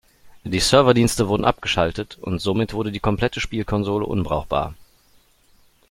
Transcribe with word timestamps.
Die 0.43 0.59
Serverdienste 0.59 1.27
wurden 1.27 1.45
abgeschaltet 1.45 2.17
und 2.19 2.39
somit 2.39 2.73
wurde 2.73 2.91
die 2.91 2.99
komplette 2.99 3.39
Spielkonsole 3.39 4.03
unbrauchbar. 4.03 4.73